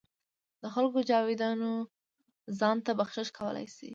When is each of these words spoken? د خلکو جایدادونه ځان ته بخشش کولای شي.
د 0.61 0.63
خلکو 0.73 0.99
جایدادونه 1.09 1.69
ځان 2.59 2.77
ته 2.85 2.91
بخشش 2.99 3.27
کولای 3.37 3.67
شي. 3.75 3.89